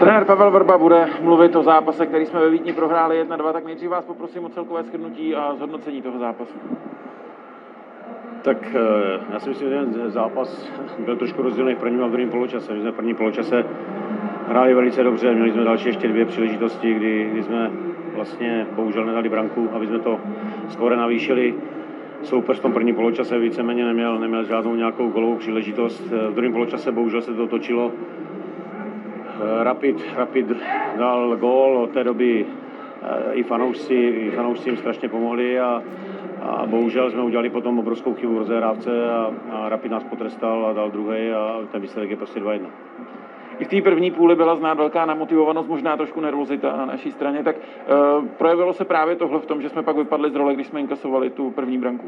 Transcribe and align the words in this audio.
Trenér 0.00 0.24
Pavel 0.24 0.50
Vrba 0.50 0.78
bude 0.78 1.08
mluvit 1.20 1.56
o 1.56 1.62
zápase, 1.62 2.06
který 2.06 2.26
jsme 2.26 2.40
ve 2.40 2.50
Vídni 2.50 2.72
prohráli 2.72 3.24
1-2, 3.24 3.52
tak 3.52 3.64
nejdřív 3.64 3.90
vás 3.90 4.04
poprosím 4.04 4.44
o 4.44 4.48
celkové 4.48 4.82
shrnutí 4.82 5.34
a 5.34 5.54
zhodnocení 5.54 6.02
toho 6.02 6.18
zápasu. 6.18 6.54
Tak 8.42 8.74
eh, 8.74 9.20
já 9.32 9.40
si 9.40 9.48
myslím, 9.48 9.68
že 9.68 9.74
ten 9.74 10.10
zápas 10.10 10.70
byl 10.98 11.16
trošku 11.16 11.42
rozdílný 11.42 11.74
v 11.74 11.78
prvním 11.78 12.04
a 12.04 12.06
v 12.06 12.10
druhém 12.10 12.30
poločase. 12.30 12.72
My 12.72 12.80
jsme 12.80 12.90
v 12.90 12.94
prvním 12.94 13.16
poločase 13.16 13.64
hráli 14.48 14.74
velice 14.74 15.02
dobře, 15.02 15.34
měli 15.34 15.52
jsme 15.52 15.64
další 15.64 15.88
ještě 15.88 16.08
dvě 16.08 16.24
příležitosti, 16.24 16.94
kdy, 16.94 17.28
kdy 17.32 17.42
jsme 17.42 17.70
vlastně 18.14 18.66
bohužel 18.72 19.04
nedali 19.04 19.28
branku, 19.28 19.68
aby 19.72 19.86
jsme 19.86 19.98
to 19.98 20.20
skóre 20.68 20.96
navýšili. 20.96 21.54
Soupeř 22.22 22.58
v 22.58 22.62
tom 22.62 22.72
prvním 22.72 22.94
poločase 22.94 23.38
víceméně 23.38 23.84
neměl, 23.84 24.18
neměl 24.18 24.44
žádnou 24.44 24.74
nějakou 24.74 25.08
golovou 25.08 25.36
příležitost. 25.36 26.12
Eh, 26.12 26.30
V 26.30 26.34
druhém 26.34 26.52
poločase 26.52 26.92
bohužel 26.92 27.22
se 27.22 27.34
to 27.34 27.46
točilo. 27.46 27.92
Eh, 29.40 29.64
Rapid, 29.64 30.04
Rapid 30.16 30.46
dal 30.96 31.36
gól, 31.36 31.78
od 31.78 31.90
té 31.90 32.04
doby 32.04 32.46
eh, 33.02 33.34
i 33.34 33.42
fanoušci, 33.42 33.94
i 33.94 34.30
fanoušci 34.30 34.68
jim 34.68 34.76
strašně 34.76 35.08
pomohli 35.08 35.60
a, 35.60 35.82
a 36.42 36.66
bohužel 36.66 37.10
jsme 37.10 37.22
udělali 37.22 37.50
potom 37.50 37.78
obrovskou 37.78 38.14
chybu 38.14 38.34
v 38.34 38.38
rozehrávce 38.38 39.10
a, 39.10 39.32
a 39.50 39.68
Rapid 39.68 39.92
nás 39.92 40.04
potrestal 40.04 40.66
a 40.66 40.72
dal 40.72 40.90
druhý 40.90 41.32
a 41.32 41.58
ten 41.72 41.82
výsledek 41.82 42.10
je 42.10 42.16
prostě 42.16 42.40
2-1. 42.40 42.60
I 43.58 43.64
v 43.64 43.68
té 43.68 43.82
první 43.82 44.10
půli 44.10 44.36
byla 44.36 44.56
znát 44.56 44.74
velká 44.74 45.06
namotivovanost, 45.06 45.68
možná 45.68 45.96
trošku 45.96 46.20
nervozita 46.20 46.76
na 46.76 46.86
naší 46.86 47.12
straně, 47.12 47.42
tak 47.42 47.56
uh, 47.56 48.26
projevilo 48.26 48.72
se 48.72 48.84
právě 48.84 49.16
tohle 49.16 49.38
v 49.38 49.46
tom, 49.46 49.62
že 49.62 49.68
jsme 49.68 49.82
pak 49.82 49.96
vypadli 49.96 50.30
z 50.30 50.34
role, 50.34 50.54
když 50.54 50.66
jsme 50.66 50.80
inkasovali 50.80 51.30
tu 51.30 51.50
první 51.50 51.78
branku. 51.78 52.06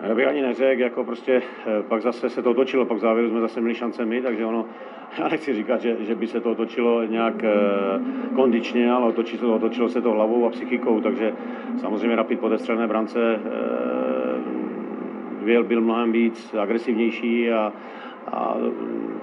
Já 0.00 0.14
bych 0.14 0.26
ani 0.26 0.42
neřekl, 0.42 0.82
jako 0.82 1.04
prostě 1.04 1.42
eh, 1.66 1.82
pak 1.82 2.02
zase 2.02 2.30
se 2.30 2.42
to 2.42 2.50
otočilo, 2.50 2.86
pak 2.86 2.96
v 2.96 3.00
závěru 3.00 3.30
jsme 3.30 3.40
zase 3.40 3.60
měli 3.60 3.74
šance 3.74 4.04
my, 4.04 4.22
takže 4.22 4.46
ono, 4.46 4.64
já 5.18 5.28
nechci 5.28 5.54
říkat, 5.54 5.80
že, 5.80 5.96
že 6.00 6.14
by 6.14 6.26
se 6.26 6.40
to 6.40 6.50
otočilo 6.50 7.04
nějak 7.04 7.44
eh, 7.44 7.50
kondičně, 8.34 8.92
ale 8.92 9.06
otočilo, 9.06 9.38
se 9.38 9.46
to, 9.46 9.54
otočilo 9.54 9.88
se 9.88 10.02
to 10.02 10.10
hlavou 10.10 10.46
a 10.46 10.50
psychikou, 10.50 11.00
takže 11.00 11.32
samozřejmě 11.80 12.16
Rapid 12.16 12.40
po 12.40 12.48
té 12.48 12.86
brance 12.86 13.20
eh, 13.34 13.40
byl, 15.44 15.64
byl 15.64 15.80
mnohem 15.80 16.12
víc 16.12 16.54
agresivnější 16.54 17.50
a, 17.50 17.72
a 18.32 18.54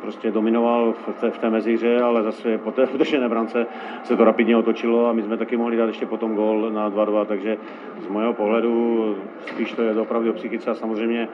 prostě 0.02 0.31
dominoval 0.31 0.94
v 0.94 1.22
té, 1.22 1.30
v 1.30 1.38
té 1.38 1.50
mezihře, 1.50 2.02
ale 2.02 2.23
zase 2.23 2.58
po 2.58 2.72
té 2.72 2.86
vdržené 2.94 3.30
brance 3.30 3.66
se 4.03 4.17
to 4.17 4.23
rapidně 4.23 4.58
otočilo 4.58 5.09
a 5.09 5.13
my 5.13 5.22
jsme 5.22 5.38
taky 5.38 5.58
mohli 5.58 5.77
dát 5.77 5.88
ještě 5.88 6.05
potom 6.05 6.36
gól 6.36 6.69
na 6.69 6.89
2-2, 6.89 7.25
takže 7.25 7.58
z 8.00 8.08
mého 8.08 8.33
pohledu 8.33 9.16
spíš 9.45 9.73
to 9.73 9.81
je 9.81 10.00
opravdu 10.00 10.30
o 10.30 10.33
psychice 10.33 10.72
a 10.72 10.75
samozřejmě 10.75 11.28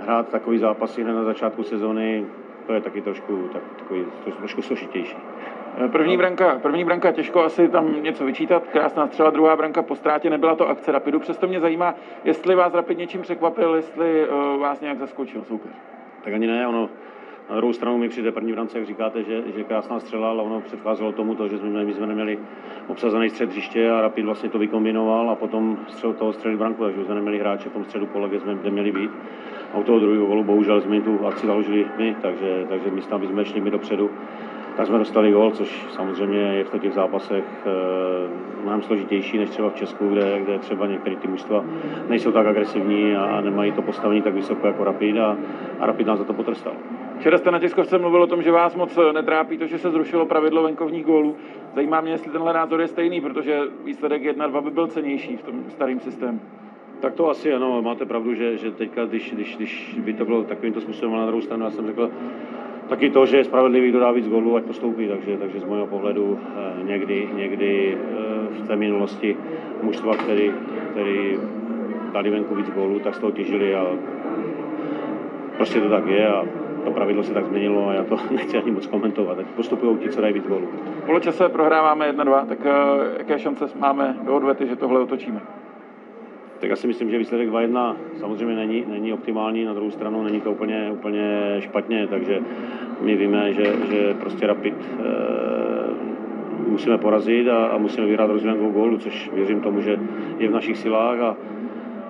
hrát 0.00 0.28
takový 0.28 0.58
zápasy 0.58 1.02
hned 1.02 1.12
na 1.12 1.24
začátku 1.24 1.62
sezóny, 1.62 2.26
to 2.66 2.72
je 2.72 2.80
taky 2.80 3.00
trošku, 3.00 3.48
tak, 3.52 3.62
takový, 3.78 4.04
trošku 4.38 4.62
složitější. 4.62 5.16
Eh, 5.84 5.88
První 5.88 6.16
branka, 6.16 6.58
první 6.62 6.84
branka 6.84 7.12
těžko 7.12 7.44
asi 7.44 7.68
tam 7.68 8.02
něco 8.02 8.24
vyčítat, 8.24 8.66
krásná 8.66 9.06
střela, 9.06 9.30
druhá 9.30 9.56
branka 9.56 9.82
po 9.82 9.96
ztrátě, 9.96 10.30
nebyla 10.30 10.54
to 10.54 10.68
akce 10.68 10.92
Rapidu, 10.92 11.20
přesto 11.20 11.46
mě 11.46 11.60
zajímá, 11.60 11.94
jestli 12.24 12.54
vás 12.54 12.74
Rapid 12.74 12.98
něčím 12.98 13.22
překvapil, 13.22 13.74
jestli 13.74 14.28
uh, 14.28 14.60
vás 14.60 14.80
nějak 14.80 14.98
zaskočil 14.98 15.44
soupeř. 15.44 15.72
Tak 16.24 16.34
ani 16.34 16.46
ne, 16.46 16.66
ono 16.66 16.88
na 17.50 17.56
druhou 17.56 17.72
stranu 17.72 17.98
mi 17.98 18.08
při 18.08 18.22
té 18.22 18.32
první 18.32 18.52
brance, 18.52 18.78
jak 18.78 18.86
říkáte, 18.86 19.22
že, 19.22 19.42
že 19.56 19.64
krásná 19.64 20.00
střela, 20.00 20.30
ale 20.30 20.42
ono 20.42 20.60
předcházelo 20.60 21.12
tomu 21.12 21.34
to, 21.34 21.48
že 21.48 21.58
jsme, 21.58 21.84
my 21.84 21.94
jsme 21.94 22.06
neměli 22.06 22.38
obsazený 22.86 23.30
střed 23.30 23.50
hřiště 23.50 23.90
a 23.90 24.00
Rapid 24.00 24.24
vlastně 24.24 24.48
to 24.48 24.58
vykombinoval 24.58 25.30
a 25.30 25.34
potom 25.34 25.78
střel 25.88 26.12
toho 26.12 26.32
střeli 26.32 26.56
branku, 26.56 26.84
takže 26.84 27.04
jsme 27.04 27.14
neměli 27.14 27.38
hráče 27.38 27.68
v 27.68 27.72
tom 27.72 27.84
středu 27.84 28.06
pole, 28.06 28.28
kde 28.28 28.40
jsme 28.40 28.54
kde 28.54 28.70
měli 28.70 28.92
být. 28.92 29.10
A 29.74 29.78
u 29.78 29.82
toho 29.82 29.98
druhého 29.98 30.26
golu 30.26 30.44
bohužel 30.44 30.80
jsme 30.80 31.00
tu 31.00 31.26
akci 31.26 31.46
založili 31.46 31.86
my, 31.98 32.16
takže, 32.22 32.66
takže 32.68 32.90
aby 33.10 33.26
jsme 33.26 33.44
šli 33.44 33.60
my 33.60 33.70
dopředu, 33.70 34.10
tak 34.78 34.86
jsme 34.86 34.98
dostali 34.98 35.32
gol, 35.32 35.50
což 35.50 35.86
samozřejmě 35.90 36.38
je 36.38 36.64
v 36.64 36.78
těch 36.78 36.92
zápasech 36.92 37.44
e, 37.66 38.62
mnohem 38.62 38.82
složitější 38.82 39.38
než 39.38 39.50
třeba 39.50 39.70
v 39.70 39.74
Česku, 39.74 40.08
kde, 40.08 40.40
kde 40.40 40.58
třeba 40.58 40.86
některé 40.86 41.16
ty 41.16 41.28
mužstva 41.28 41.64
nejsou 42.08 42.32
tak 42.32 42.46
agresivní 42.46 43.16
a, 43.16 43.24
a 43.24 43.40
nemají 43.40 43.72
to 43.72 43.82
postavení 43.82 44.22
tak 44.22 44.34
vysoko 44.34 44.66
jako 44.66 44.84
Rapid 44.84 45.18
a, 45.18 45.36
a 45.80 45.86
Rapid 45.86 46.06
nás 46.06 46.18
za 46.18 46.24
to 46.24 46.32
potrestal. 46.32 46.72
Včera 47.18 47.38
jste 47.38 47.50
na 47.50 47.58
tiskovce 47.58 47.98
mluvil 47.98 48.22
o 48.22 48.26
tom, 48.26 48.42
že 48.42 48.50
vás 48.50 48.74
moc 48.74 48.98
netrápí 49.12 49.58
to, 49.58 49.66
že 49.66 49.78
se 49.78 49.90
zrušilo 49.90 50.26
pravidlo 50.26 50.62
venkovních 50.62 51.04
gólů. 51.04 51.36
Zajímá 51.74 52.00
mě, 52.00 52.12
jestli 52.12 52.30
tenhle 52.30 52.52
názor 52.52 52.80
je 52.80 52.88
stejný, 52.88 53.20
protože 53.20 53.60
výsledek 53.84 54.22
1-2 54.22 54.62
by 54.62 54.70
byl 54.70 54.86
cenější 54.86 55.36
v 55.36 55.42
tom 55.42 55.54
starém 55.68 56.00
systému. 56.00 56.40
Tak 57.00 57.14
to 57.14 57.30
asi 57.30 57.54
ano, 57.54 57.82
máte 57.82 58.06
pravdu, 58.06 58.34
že, 58.34 58.56
že 58.56 58.70
teďka, 58.70 59.04
když, 59.04 59.32
když, 59.32 59.56
když 59.56 59.96
by 59.98 60.12
to 60.12 60.24
bylo 60.24 60.44
takovýmto 60.44 60.80
způsobem, 60.80 61.14
ale 61.14 61.20
na 61.20 61.26
druhou 61.26 61.42
stranu 61.42 61.64
já 61.64 61.70
jsem 61.70 61.86
řekl 61.86 62.10
taky 62.88 63.10
to, 63.10 63.26
že 63.26 63.36
je 63.36 63.44
spravedlivý, 63.44 63.88
kdo 63.90 64.00
dá 64.00 64.10
víc 64.10 64.28
gólů, 64.28 64.56
ať 64.56 64.64
postoupí, 64.64 65.08
takže, 65.08 65.36
takže 65.36 65.60
z 65.60 65.64
mého 65.64 65.86
pohledu 65.86 66.38
eh, 66.42 66.84
někdy, 66.84 67.28
někdy 67.34 67.98
eh, 67.98 68.62
v 68.62 68.66
té 68.66 68.76
minulosti 68.76 69.36
mužstva, 69.82 70.16
který, 70.16 70.52
který 70.90 71.38
dali 72.12 72.30
venku 72.30 72.54
víc 72.54 72.70
gólů, 72.70 72.98
tak 72.98 73.14
z 73.14 73.18
toho 73.18 73.32
těžili 73.32 73.74
a 73.74 73.86
prostě 75.56 75.80
to 75.80 75.88
tak 75.88 76.06
je 76.06 76.28
a 76.28 76.44
to 76.84 76.90
pravidlo 76.90 77.22
se 77.22 77.34
tak 77.34 77.46
změnilo 77.46 77.88
a 77.88 77.92
já 77.92 78.04
to 78.04 78.16
nechci 78.30 78.58
ani 78.58 78.70
moc 78.70 78.86
komentovat. 78.86 79.38
Ať 79.38 79.46
postupují 79.46 79.96
ti, 79.96 80.08
co 80.08 80.20
dají 80.20 80.34
víc 80.34 80.46
gólů. 80.46 80.68
V 81.02 81.06
poločase 81.06 81.48
prohráváme 81.48 82.12
1-2, 82.12 82.46
tak 82.46 82.58
uh, 82.60 82.66
jaké 83.18 83.38
šance 83.38 83.64
máme 83.78 84.16
do 84.26 84.36
odvety, 84.36 84.66
že 84.66 84.76
tohle 84.76 85.00
otočíme? 85.00 85.40
Tak 86.60 86.70
já 86.70 86.76
si 86.76 86.86
myslím, 86.86 87.10
že 87.10 87.18
výsledek 87.18 87.48
2-1 87.48 87.96
samozřejmě 88.16 88.54
není, 88.54 88.84
není 88.88 89.12
optimální, 89.12 89.64
na 89.64 89.74
druhou 89.74 89.90
stranu 89.90 90.22
není 90.22 90.40
to 90.40 90.52
úplně, 90.52 90.90
úplně 90.92 91.56
špatně, 91.58 92.06
takže 92.06 92.40
my 93.00 93.16
víme, 93.16 93.52
že, 93.52 93.64
že 93.90 94.14
prostě 94.14 94.46
Rapid 94.46 94.74
e, 94.74 96.70
musíme 96.70 96.98
porazit 96.98 97.48
a, 97.48 97.66
a 97.66 97.78
musíme 97.78 98.06
vyhrát 98.06 98.30
rozdílem 98.30 98.56
dvou 98.56 98.70
gólů, 98.70 98.98
což 98.98 99.30
věřím 99.34 99.60
tomu, 99.60 99.80
že 99.80 99.98
je 100.38 100.48
v 100.48 100.52
našich 100.52 100.76
silách 100.76 101.20
a 101.20 101.36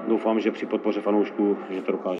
doufám, 0.08 0.40
že 0.40 0.50
při 0.50 0.66
podpoře 0.66 1.00
fanoušků, 1.00 1.56
že 1.70 1.82
to 1.82 1.92
dokáže. 1.92 2.16